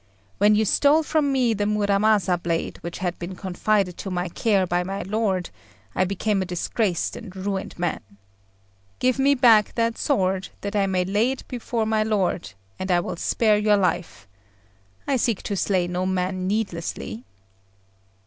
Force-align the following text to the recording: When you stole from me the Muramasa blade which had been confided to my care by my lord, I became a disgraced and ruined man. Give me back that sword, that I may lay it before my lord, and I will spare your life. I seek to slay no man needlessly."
When 0.39 0.55
you 0.55 0.65
stole 0.65 1.03
from 1.03 1.31
me 1.31 1.53
the 1.53 1.67
Muramasa 1.67 2.41
blade 2.41 2.77
which 2.77 2.97
had 2.97 3.19
been 3.19 3.35
confided 3.35 3.99
to 3.99 4.09
my 4.09 4.29
care 4.29 4.65
by 4.65 4.83
my 4.83 5.03
lord, 5.03 5.51
I 5.93 6.05
became 6.05 6.41
a 6.41 6.45
disgraced 6.45 7.15
and 7.15 7.35
ruined 7.35 7.77
man. 7.77 7.99
Give 8.97 9.19
me 9.19 9.35
back 9.35 9.75
that 9.75 9.99
sword, 9.99 10.47
that 10.61 10.75
I 10.75 10.87
may 10.87 11.05
lay 11.05 11.29
it 11.29 11.47
before 11.47 11.85
my 11.85 12.01
lord, 12.01 12.53
and 12.79 12.89
I 12.89 12.99
will 12.99 13.15
spare 13.15 13.59
your 13.59 13.77
life. 13.77 14.27
I 15.07 15.17
seek 15.17 15.43
to 15.43 15.55
slay 15.55 15.87
no 15.87 16.07
man 16.07 16.47
needlessly." 16.47 17.23